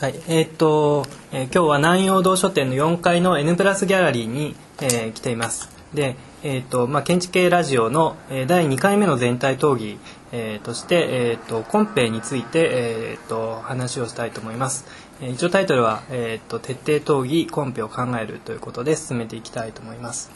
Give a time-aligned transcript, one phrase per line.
[0.00, 5.68] はいえー、っと、えー、今日は南陽堂書店の4階の N プラスギャラリーに、えー、来ています。
[5.92, 9.98] で、えーとまあ、建築系ラジオの、えー、第2回目の全体討議、
[10.32, 14.86] えー、として、えーと、コンペについて、えーと、話をしたいと思います、
[15.20, 20.30] えー、一応タイトルは、えーと「徹底討議コンペを考える」ということで進めていきたいと思います。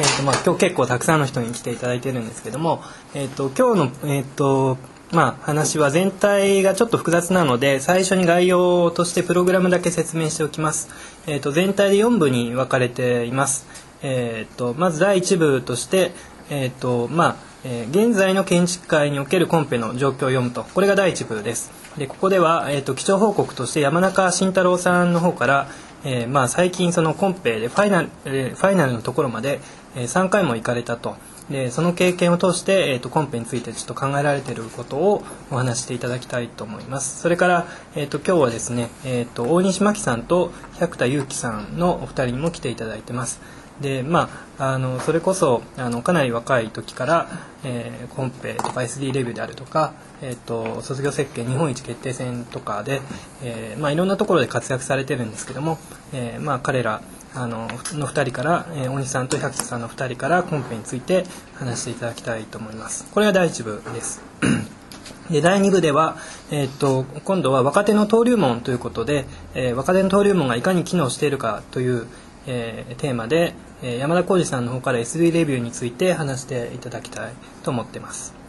[0.00, 2.82] えーとまあ、今日結構たくさんの人に来ていただいてるんですけども、
[3.14, 4.78] えー、と今日の、えーと
[5.12, 10.88] まあ、話は全体がちょっと複雑なので最初に概要としてプログラムだけ説明しておきます、
[11.26, 13.66] えー、と全体で4部に分かれています、
[14.02, 16.12] えー、とまず第1部として、
[16.48, 20.64] えーとまあえー、現在の建築界におけるコンペの状況を読むと。
[20.64, 21.70] これが第1部です。
[21.96, 25.68] でここでは、えーと、基調報告として山中慎太郎さんの方から、
[26.04, 29.60] えーまあ、最近そのコンペでファイナル,、えー、ファイナルのところまで、
[29.94, 31.16] え、3回も行かれたと。
[31.50, 37.20] でその経験を通して、えーと、コンペについてちょっと考えられていることをお話していただきたいと思います。
[37.20, 43.40] それから、えーと、今日はですね、えーと、大西真紀さんと百田裕樹さんのお二人にも来ていただいてます。
[43.80, 47.28] でまあ、あのそれこそあのかなり若い時から、
[47.64, 53.00] えー、コンペとか SD レビューであるとか、えー、と卒業設計日本一決定戦とかで、
[53.42, 55.78] えーまあ、いろんなところで活躍されてるんですけども、
[56.12, 57.02] えーまあ、彼ら
[57.34, 63.06] あのの2人から、えー、大西さんと百瀬さんの2人からコンペについて話していただきたいと思います。
[63.12, 64.22] これが第1部です。
[65.30, 66.16] で第2部では、
[66.50, 69.24] えー、っと今度は若手の登竜門ということで、
[69.54, 72.06] えー、若手の登竜門がいかに機能しているかという、
[72.46, 78.41] えー、テーマで、え山田浩二さんの方から SD レビューについて話していただきたいと思ってます。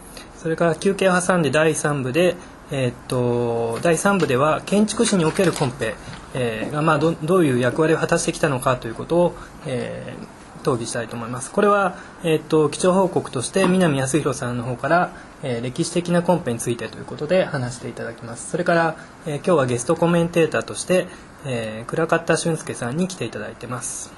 [0.44, 2.36] それから休憩を挟んで第3部で、
[2.70, 5.96] えー、っと第3部では建築士におけるコンペ、
[6.34, 11.50] えー、がまあどどういう役割を果たしてきたのかということを、えー、討議したいと思います。
[11.50, 18.52] これは、えー、っと基調報告として南康弘さんの方から、えー、歴史的なコンペについてということで話していただきます。
[18.52, 21.08] それから、えー、今日はゲストコメンテーターとして、
[21.46, 24.12] えー、倉方俊介さんに来ていただいてます。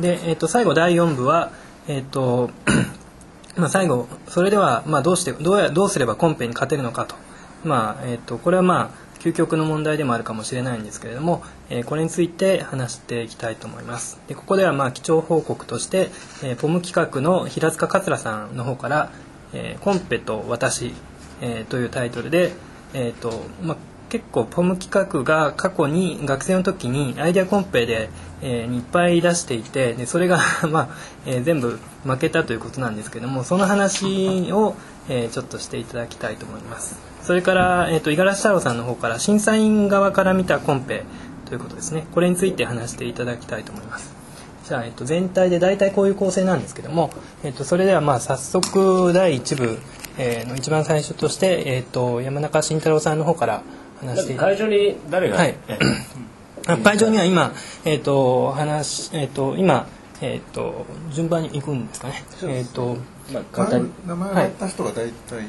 [0.00, 1.52] で、えー、っと最後第4部は
[1.86, 2.50] えっと
[3.56, 7.14] まあ最後それではまあどうしてどうやどうすればコンペに勝てるのかと。
[7.64, 14.20] まあえーと、これはまあ究極の問題でもあるかもしれないんですけれども、えー、これについて話していきたいと思います。
[14.28, 16.10] でここではまあ基調報告として、
[16.44, 19.10] えー、ポム企画の平塚桂さんの方から
[19.52, 20.94] 「えー、コンペと私」
[21.42, 22.52] えー、というタイトルで、
[22.94, 23.76] えーとまあ、
[24.08, 28.08] 結構ポム企画が過去に学生の時にアイデアコンペで、
[28.40, 30.38] えー、いっぱい出していてでそれが
[30.70, 30.88] まあ
[31.26, 34.74] えー、全部負けたということなんですけどもその話を、
[35.08, 36.96] えー、ちょっとしていただきたいと思います。
[37.22, 41.02] それから、えーと、五十嵐太郎さんの方から審査員側から見たコンペ
[41.46, 44.14] ということですねこれについて話していただきたいと思います
[44.64, 47.10] じゃあ、えーと、全体で大体こういう構成なんですけども、
[47.42, 49.78] えーと、それではまあ早速第1部、
[50.18, 53.62] えー、の一番最初として、えー、と山中慎太郎さんの方から
[54.00, 55.54] 話してい会場に誰が、はい、
[56.82, 57.52] 会場には今、
[57.84, 59.86] えー、と話、えー、と今、
[60.20, 62.24] えー、と順番に行くんですかね。
[62.42, 62.96] えー、と
[63.32, 63.90] まあ、簡単に。
[64.06, 65.44] 名前があった人が大体いる、はい、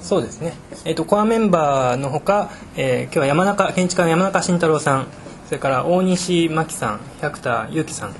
[0.00, 5.06] そうですね、えーと、コアメンバーのほか、えー、今日は山中建築家の山中慎太郎さん。
[5.46, 8.14] それから大西真紀さん百田裕樹さん。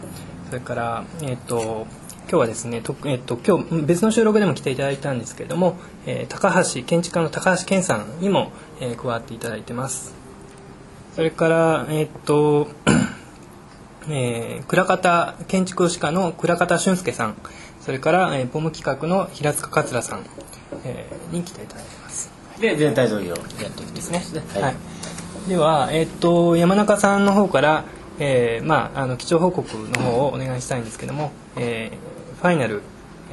[0.49, 1.87] それから、えーと、
[2.29, 5.77] 今日はですねと、えーと、今日別の収録でも来ていただいたんですけれども、
[6.07, 10.15] えー、高橋建築家の高橋健さんにも、えー、加わっていただいてます。
[11.15, 12.69] それからえっ、ー、と
[14.09, 17.37] えー、倉方建築士家の倉方俊介さん。
[17.81, 20.25] それから、えー、ポム企画の平塚桂さん、
[20.85, 22.31] えー、に来ていただいてます。
[22.59, 24.23] で全体像をやっていくんですね。
[24.55, 24.75] はい、はい、
[25.49, 27.85] では、えー、っと山中さんの方から、
[28.19, 32.83] えー、まああの基調報告の方をお願いしたいんですけども、えー、ファイナル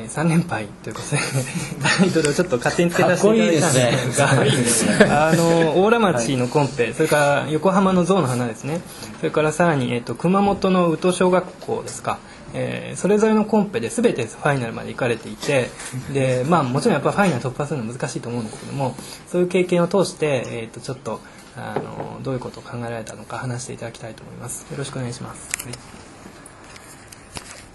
[0.08, 1.22] 3連敗ということで
[2.00, 8.82] タイトルをちょっと勝手につけさせていただいたんですが あの大良町のコンペ、それから横浜の象の花ですね。
[9.20, 12.18] それからさらに、えーと、熊本の宇土小学校ですか、
[12.54, 15.70] えー、それぞれのコンペで全てファイナルまで行かれていて
[16.12, 18.96] で、まあ、もちろんやっぱファイナル突破するの難しいと思うんですけども
[19.32, 21.22] そういう経験を通して、えーと、ちょっと
[21.56, 24.66] あのどういうことを考えられたのか話していただきたいと思います。
[24.72, 26.01] よろしくお願いします、はい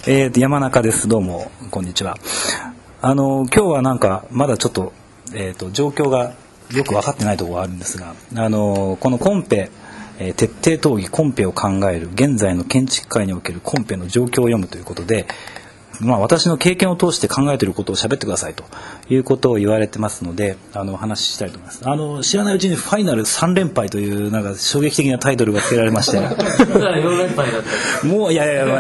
[0.09, 1.09] えー、山中です。
[1.09, 2.17] どうも、こんにちは。
[3.03, 4.93] あの、今日はなんか、まだちょっと、
[5.35, 6.33] えっ、ー、と、状況が
[6.73, 9.69] よく分かってないところがあるんですが、あの、このコンペ、
[10.21, 15.27] えー、徹底討議、コンペを考える、現在の建築界におけるコンペの状況を読むということで、
[16.01, 18.65] まあ、私の経験を通して考えていることを喋ってくださいと
[19.09, 21.89] いうことを言われてますのであのお話ししたいと思います。
[21.89, 26.19] あの知らないうちにファイナル3連敗というなんか衝撃的なタイトルが付けられまして。
[26.21, 27.63] 4連敗だっ
[28.03, 28.07] た。
[28.07, 28.79] もういやいや、ま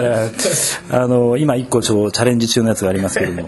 [0.99, 3.47] あ、あの今1個ちょチャレンジ中のやつがありますけども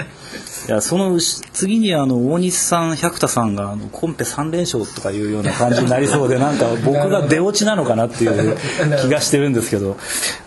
[0.68, 8.58] いやその次にあの大西さん百田さんがあのコンペ3連勝とかいうような感じになりそうで なんか僕が出落ちなのかなっていう
[9.00, 9.96] 気がしてるんですけど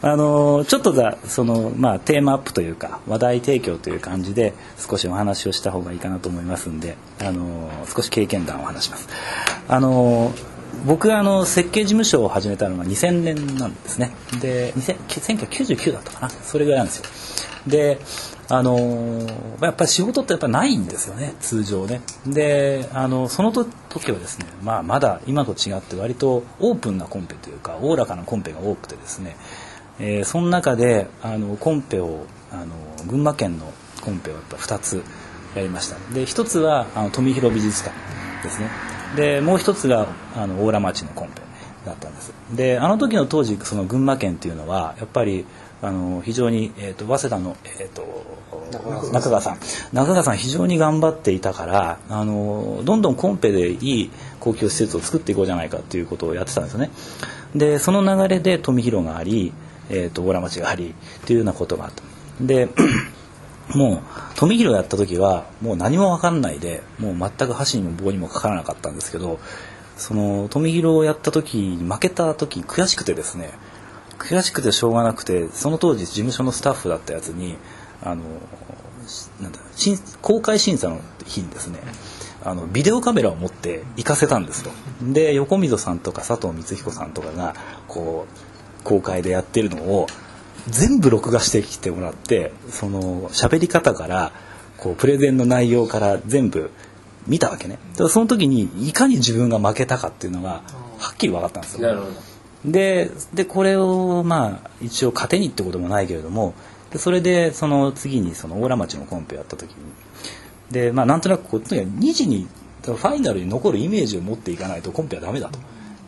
[0.04, 9.08] あのちょっとだその、まあ、テーマアップというか話題提供という感じで少しお話をした方がいいかなと思いますんであの少し経験談を話します。
[9.68, 10.34] あの
[10.86, 14.12] 僕はあの設計事務所を始めたのが2000年なんですね。
[14.42, 16.30] で1999だったかな。
[16.30, 17.06] それぐらいなんですよ。
[17.68, 18.00] で
[18.50, 18.78] あの、
[19.62, 21.34] やっぱり仕事ってやっぱないんですよね。
[21.40, 22.02] 通常ね。
[22.26, 29.38] であのその時はですね、まあ、まだ今と違って割とオープンなコンペというかおおらかなコンペが多くてですね、
[30.00, 32.76] えー、その中であのコンペをあの
[33.08, 35.04] 群馬県のコンペをやっぱ2つ
[35.56, 35.96] やりました。
[36.14, 37.96] で1つはあの富広美術館
[38.44, 38.91] ですね。
[39.16, 41.42] でもう1つがあの大浦町のコンペ
[41.86, 45.46] だったんですであの時の当時その群馬県っていうのはやっぱり
[45.82, 49.58] あの非常に、えーと、早稲田の、えーと、中川さん
[49.92, 56.92] 中川さん非常に頑張っていたからあのどんどんコンペでいい公共施設を作っていこうじゃないかっていうことをやってたんですよね。
[57.56, 59.52] でその流れで富広があり、
[59.90, 60.94] えーと、大良町があり
[61.24, 62.04] っていうようなことがあった。
[62.40, 62.70] で
[63.76, 64.00] もう
[64.36, 69.40] 富広やった時はもう何も分かんないでもう全く箸にも棒にもかからなかったんですけど
[69.98, 73.52] その富広をやった時負けた時悔しくてですね
[74.18, 77.58] 悔しくてしょうがなくてその当時事務所のスタッフだったやつに
[78.04, 78.24] あの
[79.42, 79.60] なんだ
[80.22, 81.80] 公開審査の日にですね
[82.44, 84.72] あのビデオカメラを持って行かせたんですと。
[85.02, 87.56] で横溝さんとか佐藤光彦さんとかが
[87.88, 90.08] こう公開でやってるのを
[90.68, 94.32] 全部録画してきてもらってその喋り方から
[94.78, 96.72] こうプレゼンの内容から全部
[97.28, 97.78] 見たわけね。
[97.96, 100.64] その時にいかに自分が負けたかっていうのが
[100.98, 102.04] はっきり分かったんですよ。
[102.66, 106.54] ででこれをまあ一応糧にってこともないけれども
[106.92, 109.78] でそれでその次にその大良町のコンペをやった時に
[110.70, 112.48] でまあなんとなくこっちが2時に
[112.84, 115.60] ファイナルに残るイメージを持っていかないとコンペはダメだと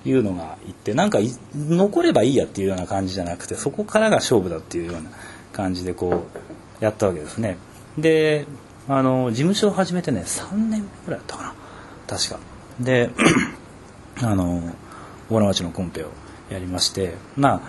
[0.05, 1.19] いうのが言ってなんか
[1.55, 5.09] 残ればいいやっていうような感じじゃなくてそこからが勝負だっていうような
[5.53, 6.25] 感じでこ
[6.81, 7.57] うやったわけですね。
[7.97, 8.45] で
[8.87, 11.55] あの事務所を始めてね3年ぐらいだったかな
[12.07, 12.39] 確か。
[12.79, 13.09] で
[14.21, 14.61] あの
[15.29, 16.07] 大良町のコンペを
[16.49, 17.61] やりまして、まあ、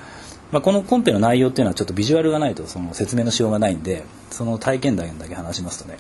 [0.51, 5.99] まあ、このコンペの内容っていうのはちょっとビジュアルがないとその説明のしようがないんでその体験談だけ話しますとね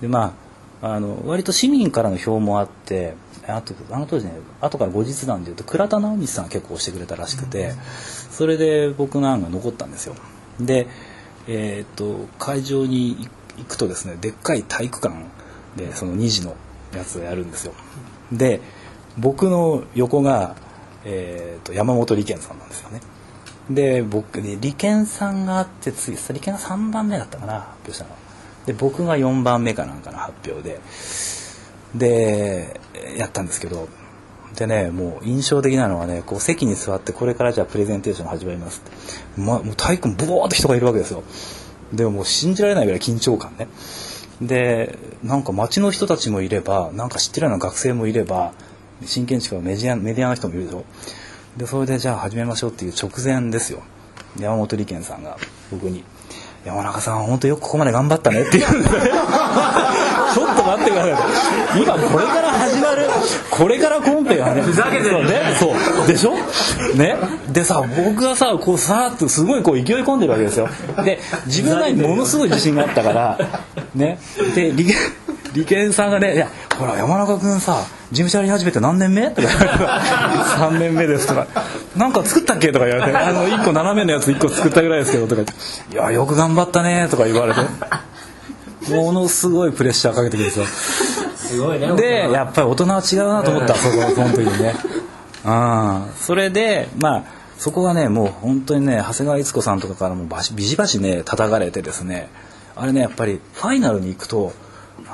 [0.00, 0.34] で、ま
[0.82, 3.14] あ、あの割と市民からの票もあって
[3.46, 7.72] あとあの当時ね後から後日談でいうと倉田直道さんが結構押してくれたらしくて
[8.30, 10.14] それで僕の案が残ったんですよ。
[10.60, 10.86] で、
[11.48, 13.28] えー、っと会場に
[13.58, 15.14] 行くとですねでっかい体育館
[15.76, 16.54] でその2時の
[16.94, 17.72] やつをやるんですよ。
[18.30, 18.60] で
[19.18, 20.56] 僕の横が
[21.04, 23.00] えーと、山本理研さんなんですよね。
[23.70, 28.10] で僕ね理研さんがあって次理研が3番目だったかな発表したの。
[28.66, 30.80] で僕が4番目かなんかの発表で
[31.94, 32.80] で
[33.16, 33.88] やったんですけど
[34.56, 41.22] でねもう印象的なのはねこう席に座ってこれからじゃあプレゼンテーション始まりますって、ま、もう体育ブワーって人がいるわけですよ。
[41.92, 43.68] でももう信じられないぐらい緊張感ね。
[44.40, 48.52] でなんか街の人たちもいればなんか知ってるような学生もいれば
[49.04, 50.84] 新建築のメディアメディアの人もいるでしょ
[51.56, 53.82] でそれでじゃあ始めましょうっていう直前ですよ。
[54.40, 55.36] 山本理研さんが
[55.70, 56.04] 僕に
[56.64, 58.78] 「山中さん本当よくここまで頑張ったね」って言う。
[58.78, 61.82] んでちょっと待ってください。
[61.82, 63.06] 今これから始まる
[63.50, 65.24] これからコンペがねふざけてる。
[65.28, 66.06] ねそう。
[66.06, 66.32] でしょ？
[66.96, 67.16] ね？
[67.52, 70.68] でさ僕がさこうさーっとすごいこう勢い込んでるわけですよ。
[71.04, 73.38] で自分なりにものすごい自信があったから
[73.94, 74.18] ね？
[74.54, 74.86] で理
[75.52, 76.48] 理研さんがね「いや
[76.78, 79.74] ほら山中君さ事務所やり始めて何年目?」とか言われて
[80.60, 81.46] 「3年目です」とか
[81.96, 85.54] 「なんか作ったっけ?」とか言われて「あの1個斜めのやつ1個作ったぐらいですけど」とか言って
[85.92, 87.60] 「いやよく頑張ったね」とか言われて。
[88.90, 90.66] ものすごいプレッシャーかけてくるんですよ。
[91.36, 93.76] すごいねでやっぱり大人は違うなと思った。
[93.76, 94.74] そこその時にね。
[95.44, 97.24] あそれでまあ
[97.58, 102.28] そこはねもう本当にね長谷川逸子さんとかからもビシバシね叩かれてですね。
[102.74, 104.52] あれねやっぱりファイナルに行くと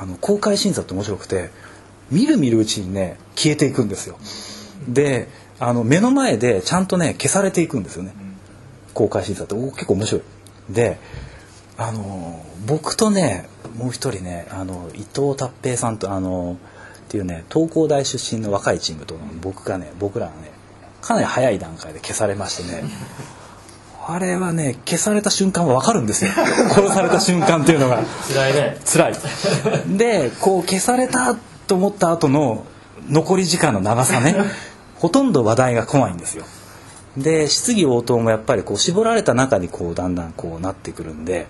[0.01, 1.51] あの公開審査って面白くて
[2.11, 4.19] 見る見るうちにね消えていくんですよ。
[4.89, 5.29] で
[5.61, 8.15] あの目の前でちゃんとね消されていくんですよね。
[8.95, 9.55] 公開審査って。
[9.55, 10.23] 結構面白い。
[10.71, 10.99] で
[11.77, 16.57] あの僕とねもう一人ねあの伊藤達平さんとあの
[17.07, 20.51] っていうね東工大出身の若いチームと僕がね僕らがね
[21.01, 22.89] かなり早い段階で消されましてね。
[24.11, 26.33] あれはね消された瞬間は分かるんですよ。
[26.73, 28.03] 殺された瞬間っていうのが。
[28.27, 28.79] 辛いね。
[28.85, 29.15] 辛い。
[29.99, 31.37] でこう消された
[31.69, 32.67] と思った後の
[33.09, 34.35] 残り時間の長さね。
[34.97, 36.45] ほとんど話題が来ないんですよ。
[37.17, 41.47] で質疑応答もやっぱりこう絞られた中にこうだんだんこうなってくるんで。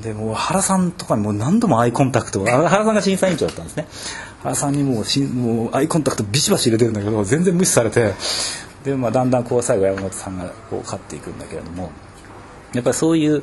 [0.00, 3.88] でもう原さんとかにもう何度もアイコンタクト原さんが審査委員長だったんですね。
[4.42, 8.14] 原さんにもうしもうアイコンタクトビシバシ入れてるんだけど全然無視されて。
[8.84, 11.90] で、まあ、だんだんこう最後山本さんがこう勝っていくんだけれども。
[12.72, 13.42] やっぱりそういう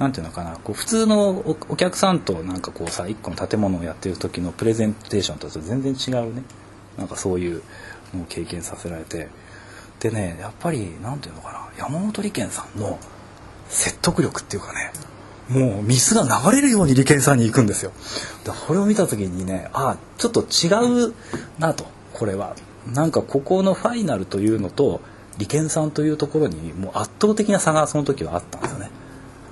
[0.00, 1.28] なんていうのかなこう普通の
[1.68, 6.42] お客さんとなんかこうさ一個の建物をやってる時のプレゼンテーションと全然違うね
[6.96, 7.62] なんかそういう
[8.14, 9.28] のを経験させられて
[10.00, 12.98] でねやっぱりなんていうのかな山本理研さんの
[13.68, 14.90] 説得力っていうかね
[15.50, 17.92] もう水が流れるように利権さんに行くんですよ。
[18.44, 21.14] だこれを見た時にねあちょっと違う
[21.58, 22.56] なとこれは。
[22.94, 25.02] なんかここのファイナルというのと
[25.36, 28.90] 利権さんというところにもう圧倒的な差がその時はあったんですよね。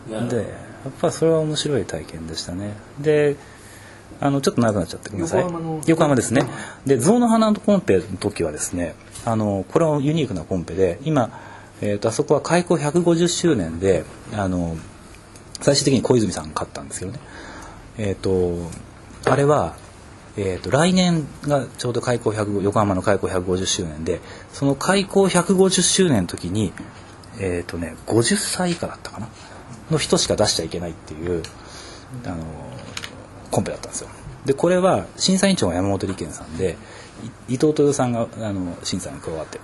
[0.09, 2.73] でやっぱそれは面白い体験でしたね。
[3.00, 3.37] で
[4.21, 5.45] あのちょっと長くなっちゃってください。
[5.87, 6.43] 横浜ですね。
[6.87, 11.31] で象の花のコンペの時はですねあのこれはユニークなコンペで今、
[11.81, 14.77] えーと、あそこは開校150周年であの
[15.61, 17.19] 最終的に小泉さんが勝ったんですけどね。
[17.99, 18.71] えっ、ー、と
[19.31, 19.77] あれは、
[20.37, 24.21] えーと、来年がちょうど開校100横浜の開校150周年で
[24.53, 26.73] その開校150周年の時に
[27.38, 29.29] えっ、ー、とね50歳以下だったかな
[29.90, 31.42] の人しか出しちゃいけないっていう
[32.25, 32.37] あの
[33.50, 34.09] コンペだったんですよ。
[34.45, 36.76] でこれは審査委員長が山本理研さんで
[37.49, 39.61] 伊藤豊さんがあの審査に加わって。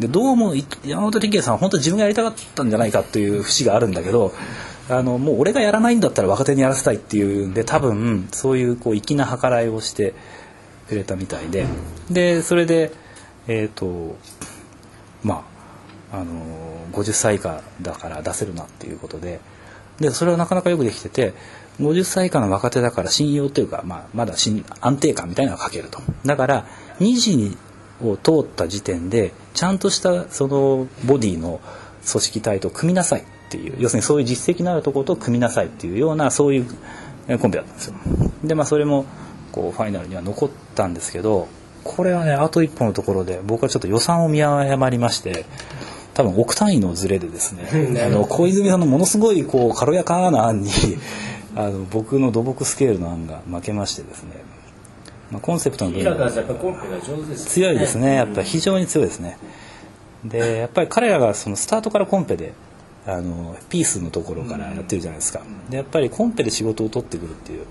[0.00, 4.32] でどうも山本理研さんは本当に自分がやりたかったんじゃないかっていう節があるんだけど
[4.88, 10.14] あのもう俺がやらないんだったら若手にやらせたいっていうんで多分そういうこう粋な計らいをして
[10.88, 11.66] くれたみたいで。
[12.10, 12.92] でそれで
[13.48, 14.16] えっ、ー、と
[15.22, 15.44] ま
[16.10, 16.34] ああの
[16.92, 19.40] 50歳以下だから出せるなっていうことで
[20.02, 21.32] でそれはなかなかよくできてて
[21.80, 26.00] 50歳以下の若手だから信用というか、まあ、まだ安定感みたいなのが書けると。
[26.26, 26.66] だから
[27.00, 27.56] 2次
[28.02, 31.60] を通った時点でちゃんとしたそのボディの
[32.10, 37.94] 組織体と組みなさいっていう要するにそういう実績のあるところと組みなさいっていうようなそういうコンビだったんですよ。
[38.44, 39.06] でまあそれも
[39.52, 41.48] こうファイナルには残ったんですけど
[41.84, 45.44] これはねあと一歩のところで僕はちょっと予算を見誤りまして
[46.14, 50.70] 多分億単位のズレでですねあの小泉さんのものすごいこう軽やかな案に
[51.56, 54.30] あの僕の土木スケールの案が負けましてですね、
[55.30, 56.04] まあ、コンセプトの部分。
[57.36, 58.14] 強いですね。
[58.14, 59.36] やっぱり非常に強いですね。
[60.24, 62.54] でやっぱり彼らがそのスタートからコンペで
[63.06, 65.42] あのピースのところからやってるじゃないですか。
[65.68, 67.66] でやっぱりコンペで仕事を取ってくるっていう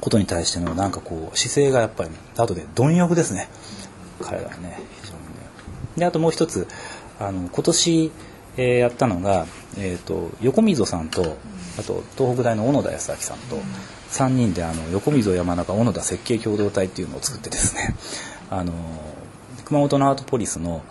[0.00, 3.48] ことに対してのなんかこう姿勢がやっぱりあとで貪欲ですね。
[4.20, 5.21] 彼らはね非常に。
[5.21, 5.21] ね
[5.96, 6.66] であともう一つ
[7.18, 8.12] あの今年、
[8.56, 9.46] えー、やったのが、
[9.78, 11.36] えーと横溝さんと
[11.78, 13.56] あと東北大の小野田康明さんと
[14.10, 17.94] 3人であの横溝山中小野田設計共同体っていうのを作ってですね
[18.50, 18.72] あの
[19.64, 20.82] 熊本のアートポリスの、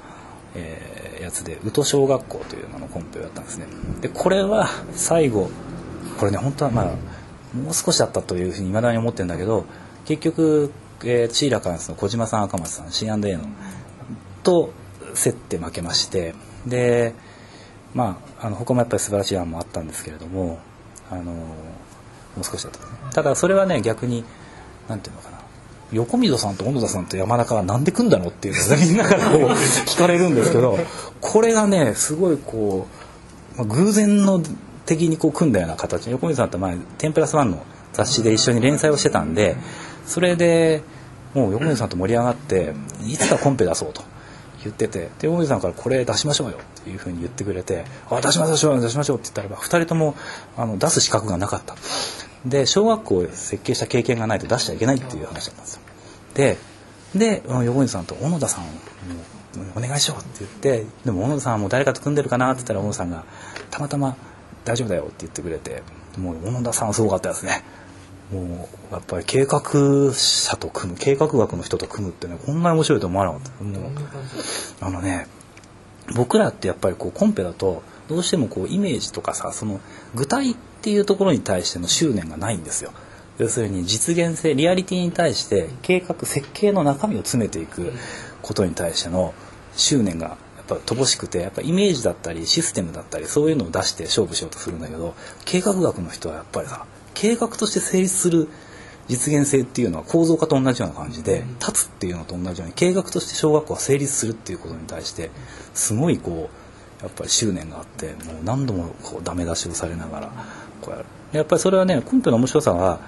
[0.55, 3.67] えー、やつで宇土小学校というののコンペをやったんですね。
[4.01, 5.49] でこれは最後
[6.19, 6.85] これね本当はまあ
[7.55, 9.65] もう少しだったというふうに未だに思ってるんだけど
[10.05, 10.71] 結局、
[11.03, 13.21] えー、シーラカンスの小島さん赤松さん C&A の
[14.41, 14.71] と
[15.11, 16.33] 競って負けまして
[16.65, 17.13] で
[17.93, 20.59] まああの他もやっぱり素晴らしい案もあったんですけれども
[21.09, 22.85] あのもう少しだったね。
[23.13, 24.23] ただそれはね逆に
[24.87, 25.41] なんていうのかな。
[25.91, 30.79] 横溝さんと小野田さんと山中は何で組んだのっていうのを みんなからこう聞かれるんですけど
[31.19, 32.87] これがねすごいこ
[33.55, 34.41] う、まあ、偶然の
[34.85, 36.09] 的にこう組んだような形。
[36.09, 37.57] 横溝さんって前「テンプラスワンの
[37.91, 39.57] 雑誌で一緒に連載をしてたんで
[40.07, 40.81] それで
[41.33, 42.73] もう横溝さんと盛り上がって
[43.05, 44.01] いつかコンペ出そうと
[44.63, 50.15] 言っててで大水さんからこれ出しましょうよっていうふうに言ってくれて「あ出しましょう出しましょう」って言ったらば2人とも
[50.57, 51.75] あの出す資格がなかった。
[52.45, 55.81] で小学校を設計した経験がないと出しちゃいけないっていう話だったんですよ。
[56.33, 56.57] で
[57.15, 58.67] で横水さんと小野田さんを
[59.75, 63.25] お願いしようって言ってでも小野田さんはも誰かと組んでるかなって言ったら小野田さんが
[63.69, 64.15] たまたま
[64.65, 65.83] 「大丈夫だよ」って言ってくれて
[66.17, 67.63] もう小野田さんはすごかったですね。
[68.31, 69.61] もうやっぱり計画
[70.13, 73.63] 者と組む計画学の人と組むってねこんなに面白いと思わなかった。
[73.63, 73.91] もう
[74.79, 75.27] あのね
[76.15, 79.79] 僕らってやっぱりこうコンペだとどうしてもこうイメージとかさその
[80.15, 82.91] 具体っていうところに対しての執念がないんですよ。
[83.37, 87.91] 要するに実現性リアリティに対して計画設計の中身を詰めていく
[88.41, 89.33] ことに対しての
[89.75, 98.47] 執念がやっぱ乏しくてやっぱイメージだったりシステムだったりそういうのを出して勝負しようとするんだけど計画学の人はやっぱりさ計画として成立する
[99.07, 105.31] 実現性っていうのは構造化と同じような感じで立つっていうのと同じように計画として小学校は成立するっていうことに対して
[105.73, 106.49] すごいこ
[107.01, 110.31] うやっぱり執念があってもう何度もこうダメ出しをされながら
[110.81, 112.99] こうやるやっぱりそれはねコンペの面白さは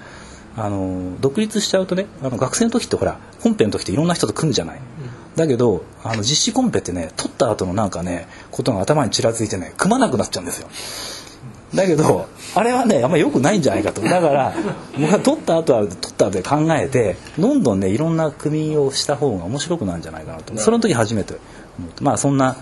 [0.56, 4.80] あの独立しちゃうとねあの学生の時ってほら本編の時っていろんな人と組むじゃない。
[5.36, 10.68] だけどあの実施コンペってね取った後のなんかねことが頭にちらついてね組まなくなっちゃうんですよ。
[11.76, 14.02] だけどあれはねあんまり良くないんじゃないかと。
[14.02, 14.54] だから
[15.00, 20.58] 僕は取った後は取った後で考えてどんどんねいろんな組をした方が面白くなるんじゃないかなと。
[20.58, 21.36] その時初めて
[22.02, 22.56] まあそんな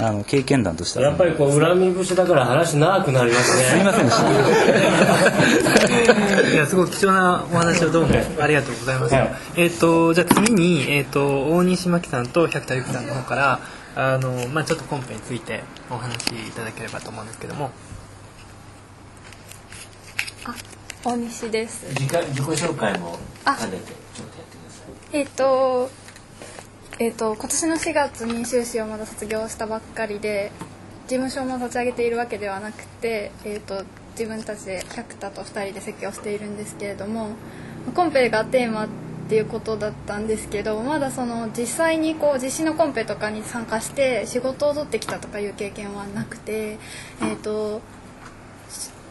[0.00, 3.64] あの経験談としては、やっぱりこう恨み節だから話長くなりますね。
[3.64, 4.22] すみませんでした。
[6.54, 13.60] いやすごく貴重なお話をどうもありがとうございます、はい、えっ、ー、とじゃあ次に、えーと、大西真紀さんと百田由紀さんの方から
[13.96, 17.70] あの、まあ、ちょっとコンペについてお話しいただければと思うんですけども
[20.48, 20.54] あ
[21.04, 21.86] 大西です。
[21.94, 25.18] 自己紹介も兼ねてちょっとやってください。
[25.18, 25.90] えっ、ー、と
[27.00, 30.50] えーと、今年の4月に修士をまだ卒業したばっかりで
[31.06, 33.84] 事務所も立ち上げているわけではなくて、えーと、
[34.18, 37.28] 自分たちで百田と2人で設計をしているんですけれども
[37.94, 38.88] コンペがテーマっ
[39.28, 46.78] ていうことだったんですけどまだその実際にこう実施のコンペとかに参加して仕事を取ってきたとかいう経験はなくて、
[47.20, 47.80] えーと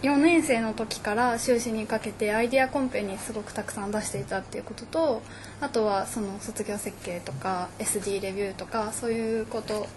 [0.04, 5.22] 4年生の時から修士にかけてアイデアコンペにすごくたくさん出していたっていうことと
[5.60, 9.88] あとはその卒業設計とか SD レビューとかそういうこと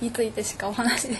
[0.00, 1.18] についてしかお話でき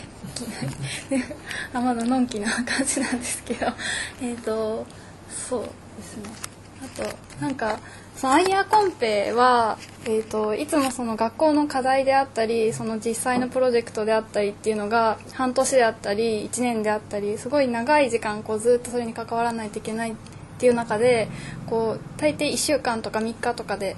[1.11, 1.25] ない。
[1.73, 3.73] あまだのんきな感じなんですけど。
[4.21, 4.87] えっと
[5.31, 6.56] そうですね。
[6.83, 7.05] あと
[7.41, 7.79] なんか
[8.17, 20.15] そのアイデアコンペは、えーと、いつもその学校の課題であったりその実際のプロジェクトであったりっていうのが半年であったり1年であったりすごい長い時間こうずっとそれに関わらないといけないっ
[20.59, 21.29] ていう中で
[21.67, 23.97] こう大抵1週間とか3日とかで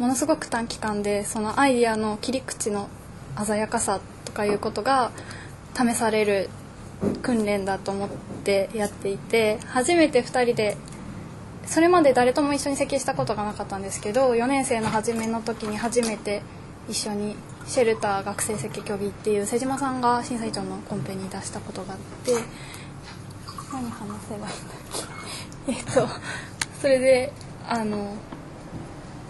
[0.00, 2.88] ものすごく短期間でそのアイデアの切り口の
[3.44, 5.12] 鮮やかさとかいうことが
[5.74, 6.50] 試される
[7.22, 8.08] 訓練だと思っ
[8.42, 10.76] てやっていて初めて2人で
[11.66, 16.42] それまで誰とも一緒に設計したことがなかったんですけど4年生の初めの時に初めて
[16.88, 17.36] 一緒に
[17.66, 22.32] シェルター学生設計競技っていう瀬島さんが審査委員長のコンペに出したことがあって
[23.72, 24.86] 何話せばいいんだっ
[25.66, 26.08] けえっと
[26.80, 27.32] それで
[27.68, 28.14] あの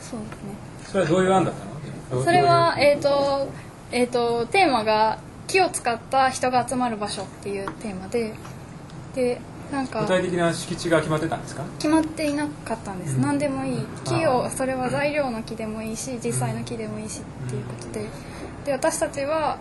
[0.01, 0.55] そうですね。
[0.87, 2.25] それはどういう案だったの？
[2.25, 3.49] それはえっ、ー、と
[3.93, 8.35] えっ、ー、とテーマが木を使った人が集まる場所っていうテーマで
[9.15, 9.41] で
[9.73, 11.65] なんか具体的な敷地が決まってたんですか？
[11.79, 13.87] 決まっていなかったんです、うん、何でもいい。
[14.05, 18.07] 木をそれは材料の木でもいいし実際の木でもいいしっていうことで。
[18.65, 19.59] で私たちは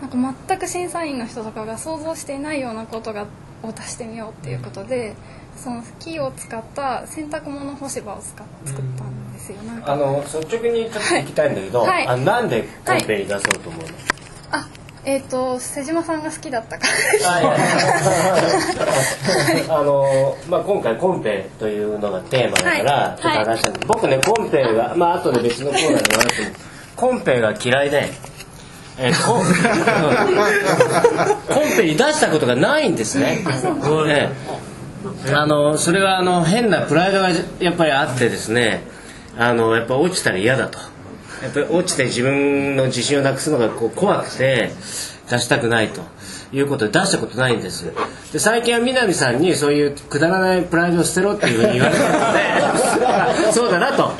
[0.00, 3.26] なんか全く審査員の人とかが想像していないようなことが
[3.62, 5.14] を出してみようっていうことで
[5.56, 13.84] その木を使った洗濯物干し場を使っ作ったんですよ、あの率直にちょっと聞きたいんだけど、はい、あなんでコンペに出そうと思うの、
[14.50, 17.38] はいえっ、ー、と瀬島さんが好きだったから。
[19.68, 26.50] あのまあ今回コンペというのがテーマだから、ちょっと話したんで、はい、僕ねコンペがまあ後で別のコーナーでもあるけど
[26.96, 28.34] コンペが嫌いで。
[28.96, 29.44] えー、コン
[31.48, 33.44] コンペに出したことがないんですね。
[34.06, 34.30] ね
[35.34, 38.84] あのそれはあの変なプライドがやっぱりあってですね
[39.36, 40.78] あのやっぱ落ちたら嫌だと。
[41.44, 44.70] やっぱり落ちて自分の自信をなくすのがこう怖くて
[45.30, 46.02] 出したくないと。
[46.56, 47.92] いうことで出したことないんです。
[48.32, 54.12] で最近は南さんにそういうくだらないプライドを捨てろっていうふうに言われたので そうだなと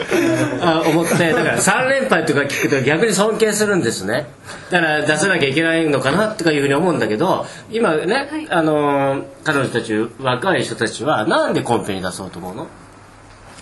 [0.91, 1.33] 思って。
[1.33, 4.27] だから3連敗とか聞くと逆に尊敬するんですね。
[4.71, 12.67] だから出さなきゃいけないのかなとかいうふうに思うんだけど今ね、はい、あの彼女たち若い人たちはなんでコンペに出そうと思うの？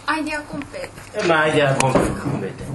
[0.07, 0.90] アイデアコンペ。
[1.29, 2.71] まあアイデアコンペ含めて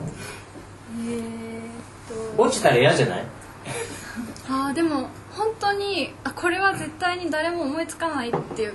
[2.38, 3.26] 落ちたら嫌じゃない？
[4.50, 8.74] あでも本当にあこれは絶対に誰も思いつかないっていう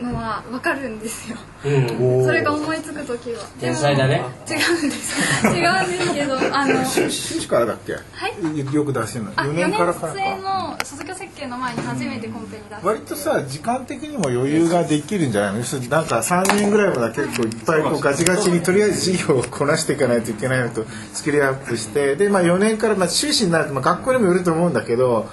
[0.00, 3.44] のは分かるんですよ、うん、それが思いつく時は。
[3.58, 4.22] 天才だね。
[4.48, 5.46] 違うんです。
[5.46, 25.28] 違うんですけど あの修士からだっけはいよく出してるの4年からからかの卒業設計の前に初めてコンペに出して、割とさ時間的にも余裕ができるんじゃないのなんか3年ぐらいまで結構いっぱいこうガチガチにとりあえず事業をこなしていかないといけないのとスキルアップしてでまあ4年からまあ修士になるとまあ学校でもよると思うんだけど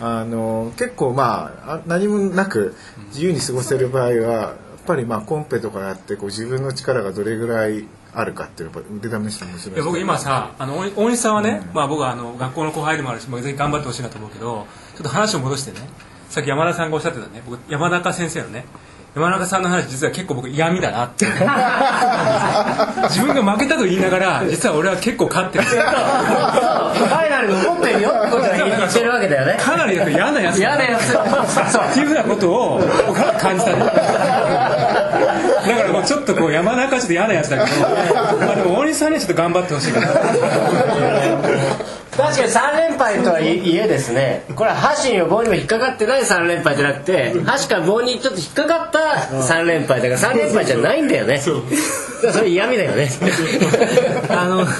[0.00, 2.74] あの結構まあ何もなく
[3.08, 15.86] 自由に過ごせる場合はやっぱりまあコンペとかやってこう自分の力がどれぐらいあるかっていうの腕試して面白いいや僕今さあの大西さんはね、うん、まあ、僕はあの学校の後輩でもあるし、まあ、ぜひ頑張ってほしいなと思うけどちょっと話を戻してね。
[16.28, 17.42] さっき山田さんがおっしゃってたね。
[17.46, 18.66] 僕山中先生のね
[19.14, 21.26] 山中さんの話実は結構僕嫌味だなって。
[23.08, 25.64] 自分が負けたと言いながら実は俺は結構勝ってる。
[25.64, 28.10] ファイナル残ってるよ。
[28.10, 30.58] ってことは言ってるわけだよねかなり嫌なやつ。
[30.58, 31.12] 嫌なやつ。
[31.12, 33.72] っていうふうなことを僕は感じた
[35.76, 40.06] からもうちょっとこう山中はちょっと嫌なやつだけどまあでも大西さんにはちょっと頑張ってほしいかな。
[42.18, 44.42] 確かに3連敗とはいえですね。
[44.56, 48.98] これは箸にも棒にも引っかかってない3連敗じゃなくて箸か棒にちょっと引っかかった
[49.36, 51.38] 3連敗だから3連敗じゃないんだよね。
[51.38, 51.62] そ
[52.40, 53.08] れ嫌味だよね。
[54.30, 54.72] あのちょ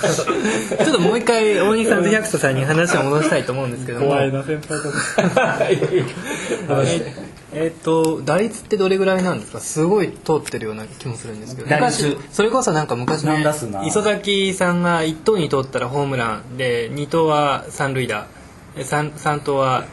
[0.91, 4.17] っともう一回大西さんと百人さんに話を戻したいと思うんですけども。
[4.17, 4.91] な先輩と
[5.31, 5.59] か
[7.53, 9.61] ええっと打率ってどれぐらいなんですか？
[9.61, 13.45] すごい通ってるような気もするんですけど打率昔それこそなんか昔ね
[13.87, 18.27] 磯崎さんが1等に通ったらホームランで2等は三塁打。
[18.77, 19.85] 3, 3等はん？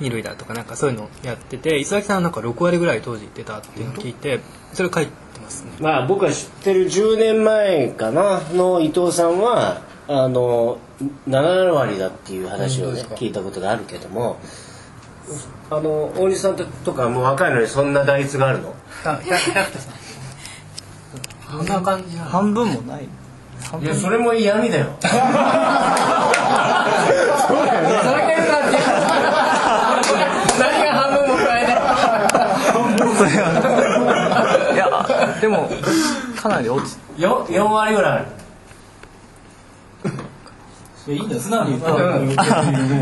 [0.00, 4.40] 二塁打とかなんかそういうのやってて磯崎さんはなんか6割ぐらい当時出たっていうのを聞いて
[4.72, 5.70] それ書いてますね。
[5.80, 10.78] まあ僕が知ってる10年前かなの伊藤さんはあの
[11.28, 14.38] 7割だっていう話をね聞いたことがあるけども
[15.70, 18.74] あの大西さんとかもう若いのにそんな打率があるの？
[21.50, 23.04] こんな感じ半分もない
[23.82, 25.22] いやそれも嫌味だよそれか
[30.58, 31.72] 何が半分も加えて
[34.74, 35.68] いやでも
[36.36, 38.26] かなり落ちよ4割ぐらいある
[41.14, 41.80] いいんだ素直に言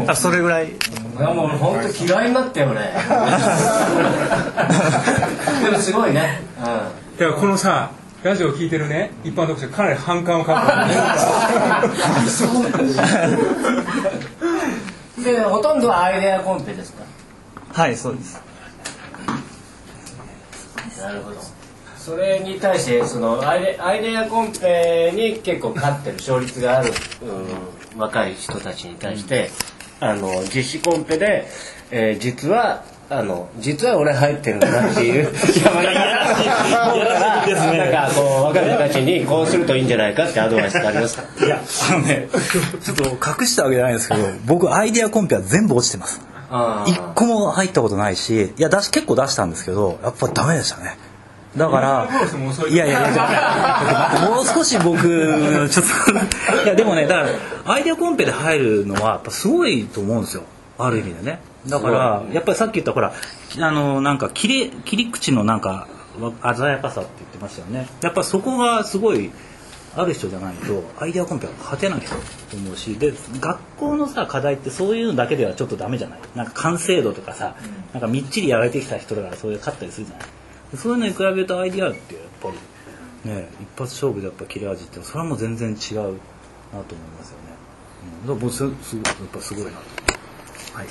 [0.03, 0.69] ったそれぐらい。
[0.69, 0.73] い
[1.19, 2.81] やもう本当嫌いになったよ俺。
[5.65, 6.65] でもすごいね、う
[7.21, 7.91] だからこのさ
[8.23, 10.65] ラジオを聞いてるね一般読者かなり反感を買って
[15.21, 17.03] ん、 でほとんどはアイデアコンペですか？
[17.73, 18.41] はいそうです。
[21.01, 21.37] なるほど。
[21.97, 26.93] それに対してそのアイデアイデアコンペに結構勝ってる勝率がある、
[27.23, 27.47] うん、
[27.97, 29.51] 若い人たちに対して、
[30.01, 31.47] あの実施コンペで、
[31.91, 35.33] えー実はあの実は俺入ってるんだっていう。
[35.65, 36.01] 山田がな
[38.07, 41.25] んかこう若い人たちにこうするといいんじゃないかってアドバイスってありますか？
[41.45, 42.29] いやあのね
[42.85, 46.21] ちょっと隠したわけじゃないですけど僕アイデアコンペは全部落ちてます。
[46.87, 50.97] 一個も入ったことないしいや出し結構出したんですけどやっぱダメでしたね
[51.57, 52.09] だから
[52.69, 54.99] いやいやいやもう少し僕
[55.69, 55.87] ちょっ
[56.47, 57.21] といやでもねだか
[57.67, 60.43] らアイデアコンペで入るのはやっぱすごいと思うんですよ。
[60.79, 61.41] ある意味でね。
[61.67, 63.13] だからやっぱりさっき言ったほら
[63.61, 65.87] あのなんか切れ切り口のなんか
[66.21, 67.87] わ鮮やかさって言ってましたよね。
[68.01, 69.31] やっぱそこがすごい
[69.97, 76.19] ある人じゃないとアイデアコンペは勝てないと思うしで学校のさ課題ってそういうのだけではちょっとダメじゃない？
[76.37, 77.55] なんか完成度とかさ
[77.93, 80.29] なんかみっちりやられてきた人だからそういう勝ったりするじゃない？
[80.77, 82.55] そういうのに比べるとアイデアってやっぱり。
[83.25, 86.19] ね一発勝負でやっぱ切れ味ってそれはもう全然違うなと思い
[87.19, 87.55] ますよね、
[88.23, 89.77] うん、だから僕すすごいやっぱすごいなと。
[90.75, 90.87] はい。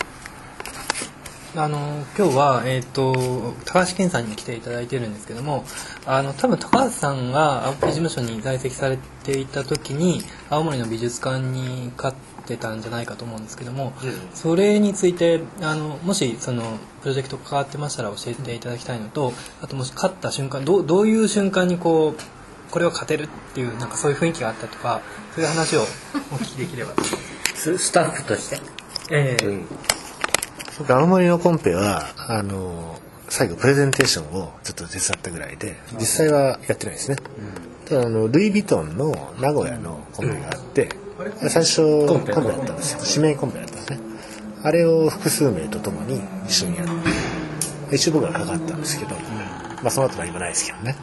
[1.56, 5.66] あの今日は、えー、と高橋健さんに来ていただいてるんですけども
[6.06, 12.18] あの多分高橋さんが青木事務所に在籍されていた時に青森の美術館に勝っ
[12.50, 13.94] てたんじゃないかと思うんですけども、
[14.34, 25.02] それについてあのもしそのプロジェクト関わってましたら教えていただきたいのとあともし勝った瞬間どうどういう瞬間にこうこれを勝てるっていうなんかそういう雰囲気があったとか
[25.34, 25.86] そういう話をお
[26.36, 26.94] 聞きできれば。
[27.56, 28.60] ススタッフとして、
[29.12, 29.46] ええ。
[29.46, 29.68] うん。
[30.80, 37.18] 僕青森のコンペはあの最後プレゼンテーションをちょっと手伝ったぐらいで実際はやってないですね、
[37.86, 40.90] ただあのルイ・ヴィトンの名古屋のコンペがあって、
[41.50, 42.74] 最初コンペだった。
[42.74, 43.00] んですよ。
[43.24, 44.00] 指名コンペだったんですね。
[44.64, 46.88] あれを複数名とともに一緒にやっ
[47.90, 49.16] て一応僕はかかったんですけど、
[49.82, 50.96] まあその後何もないですけどね。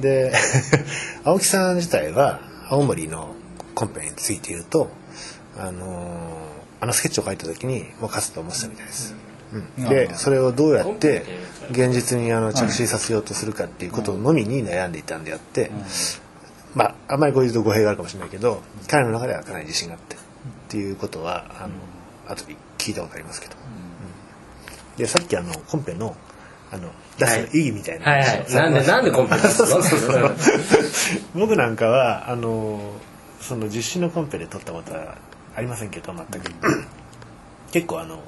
[0.00, 0.32] で
[1.24, 3.34] 青木さん自体は青森の
[3.74, 4.90] コンペについて言うと
[5.58, 9.14] あのーあのスケッチを描いた時にもう勝つと思ってたみたいです、
[9.52, 11.24] うん、でそれをどうやって
[11.70, 15.70] 現実にあの着手させようとするかっていうことのみに悩んでいたんであって、
[16.74, 20.18] まああんまりこういうと語弊があるかもしれないけど彼の中ではかなり自信があってっ
[20.68, 21.74] ていうことはあの
[22.28, 24.96] 後で聞いたことありますけど、うん。
[24.96, 26.16] でさっきあのコンペの
[26.72, 28.06] あの出す意義みたいな。
[28.06, 28.20] はい。
[28.20, 28.54] はい。
[28.54, 29.98] なんでなんでコンペです そうそう。
[29.98, 30.36] そう
[31.34, 32.92] 僕なんかはあの
[33.40, 35.16] その実施のコンペで取ったことは
[35.56, 36.52] ありませんけど全く。
[37.72, 38.20] 結構あの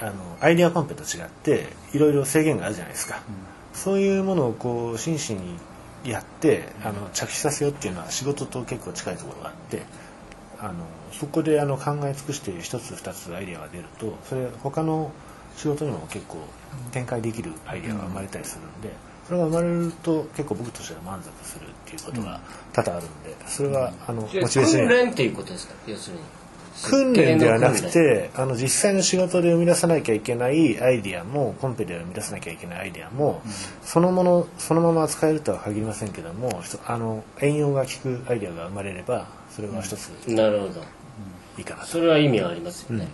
[0.00, 3.20] あのアイデアコンペと違っていろいろ制限があるじゃないですか、
[3.72, 5.58] そういうものをこう真摯に
[6.04, 9.82] やってあの着手させようっていうのは仕事と結構近いところがあって
[10.60, 10.74] あの
[11.12, 15.12] そこであの考え尽くして一つ二つアイデアが出るとそれ他の
[15.56, 16.38] 仕事にも結構
[16.92, 18.92] 展開できるアイデアが生まれたりするんで、
[19.26, 22.40] それが生まれると結構僕としては満足するっていうことが
[22.72, 25.74] 多々あるんでそれはあのモチベーションに訓練っていうことですか？
[25.88, 26.22] 要するに
[26.84, 33.42] 訓練ではなくてあの実際の仕事で生み出さなきゃいけないアイディアもコンペで生み出さなきゃいけないアイディアも、
[33.82, 40.82] そのものそのまま使えるとは限りませんけどもあの応用が効くアイディアが生まれればそれは一つなるほど。
[41.58, 41.88] いいかなと。
[41.88, 43.08] それは意味はありますよね、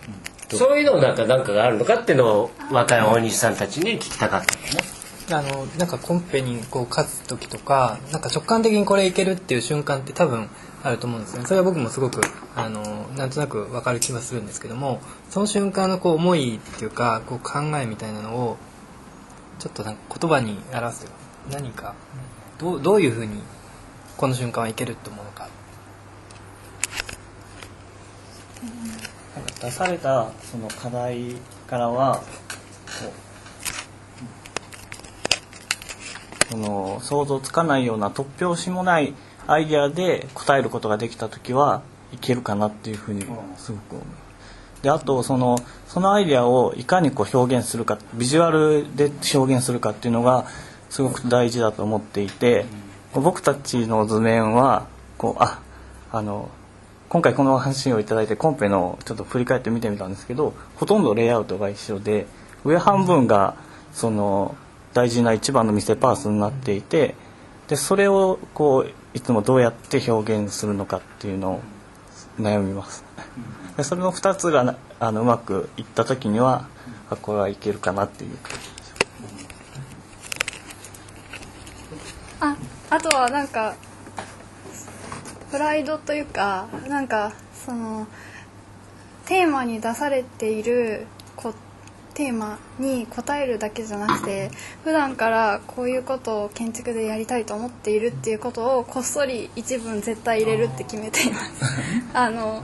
[0.49, 4.94] そういうのなんかなんかがあるのかっていうのを若い大西さんたちに聞きたかったのね
[5.31, 10.49] あのなんかコンペにこう勝つ時とかなんか直感的にこれいけるっていう瞬間って多分
[10.83, 11.47] あると思うんですよね。
[11.47, 12.21] それは僕もすごく
[12.55, 18.57] あのなんとなく分かる気はするんですけどもその瞬間のこう思いっていうかこう考えみたいなのを
[19.57, 21.15] ちょっとなんか言葉に表すというか
[21.51, 21.95] 何か
[22.59, 23.41] どうどういうふうに
[24.17, 25.49] この瞬間はいけると思うのか。
[29.35, 31.35] なんか出されたその課題
[31.67, 32.21] からはこ
[33.07, 33.25] う
[36.49, 39.13] その想像つかないような突拍子もない
[39.47, 41.81] アイデアで答えることができた時は
[42.13, 43.25] いけるかなっていうふうに
[43.57, 44.05] すごく思う。
[44.81, 50.45] であとそのそのアイデアをいかにこう表現するかビジュアルで表現するかっていうのが
[50.89, 52.65] すごく大事だと思っていて、
[53.13, 55.59] 僕たちの図面はこうあ
[56.11, 56.49] あの
[57.09, 62.27] 今回この話をいただいてコンペのちょっと振り返って見てみたんですけどほとんどレイアウトが一緒で
[62.63, 63.55] 上半分が
[63.93, 64.55] その
[64.95, 67.15] 大事な一番の見せパースになっていて
[67.67, 71.61] でそれをこういつもどうやって表現するのかっていうのを
[72.39, 73.03] 悩みます。
[73.75, 76.67] でそれの2つがなあのうまくいった時には
[77.09, 78.37] あこれはいけるかなっていう。
[82.39, 82.55] あ
[82.89, 83.75] あとはなんか
[85.51, 88.07] プライドというかなんかその
[89.25, 91.05] テーマに出されている
[92.15, 94.49] テーマに答えるだけじゃなくて
[94.83, 101.63] 普段からこういうことを建築でやりたいと思っているっていうことをこっそり一文絶対入れるって決めています。
[102.13, 102.63] あの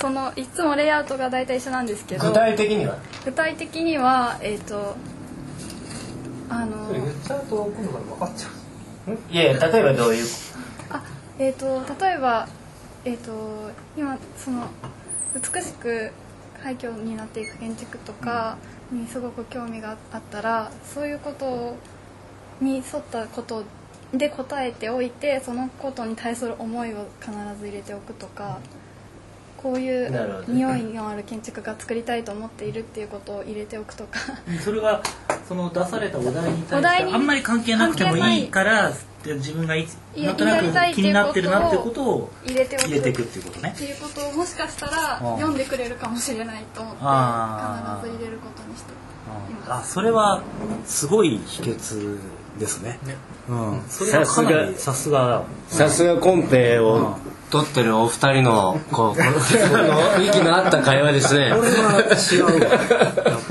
[0.00, 2.98] そのいつもレイアウトが大体一緒なんですけど具体的には？
[3.24, 4.96] 具体的にはえっ、と
[6.48, 8.48] あの言っちゃうと今度から分かっちゃ
[9.12, 9.18] う。
[9.32, 10.26] いやいや例えばどういう？
[10.90, 11.02] あ
[11.38, 12.48] えー、と例えば、
[13.04, 14.66] えー、と今その
[15.34, 16.10] 美しく
[16.62, 18.58] 廃墟になっていく建築とか
[18.90, 21.76] にすごく興味があったらそういうこと
[22.60, 23.64] に沿ったこと
[24.12, 28.58] で答えておいてそのことに対する思いを必ず入れておくとか
[29.56, 34.20] こういう匂いのある建築が作りたいと思っているっていうことを入れておくとか。
[34.64, 35.02] それは
[35.48, 38.92] その出されたお題に対してあんまり関係なくてもいいから
[39.24, 39.88] で自分がい。
[40.16, 43.72] なんとなく気になってるなっていうここととを入れていくっていうことね。
[43.74, 49.90] っていうことをもしかしたらうん読んでくれるかもしれないと思って必ず入れることにしています。
[49.90, 50.42] あそれは
[50.84, 52.18] すごい秘訣
[52.58, 52.98] ですね。
[53.48, 55.44] うん、それはかなりさすが。
[55.68, 56.20] さすが。
[56.20, 57.16] コンペを
[57.50, 63.47] 取ってるお二人のこうこの この息の合った会話ですねこれは違う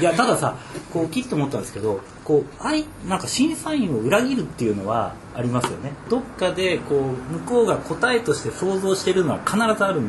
[0.00, 0.56] いやたださ
[0.92, 5.92] こうきっと思ったんですけどこうあいなんか審査員を裏切るっていうのはありますよね。
[6.08, 10.02] どっかでこう向こうが答えとして想像してるのは必ずある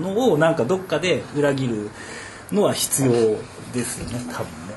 [0.00, 1.90] のをなんかどっかで裏切る
[2.52, 3.12] のは必要
[3.72, 4.24] ですよね。
[4.32, 4.70] 多分ね。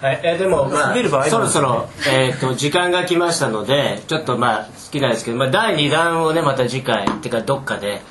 [0.00, 8.02] はい、えでも、まあそろそろ、えー、と時間が来ましたのでちょっとまあ好きなんですけど、まあ、第2弾をねまた次回っていうかどっかで、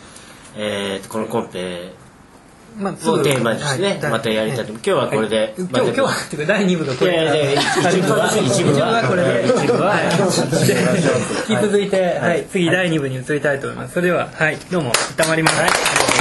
[0.55, 1.91] えー、このコンペ
[2.77, 4.75] まあをテーマにしてね、またやりたいと思う。
[4.75, 9.45] 今日はこれで、今日今日はっていうか第2部のこいやいやいや一部は一部はこれで。
[9.47, 9.99] 一部は。
[11.49, 13.93] 引き続いて、はい、次第2部に移りたいと思います。
[13.93, 14.57] それでははい。
[14.71, 16.20] どうもたまります、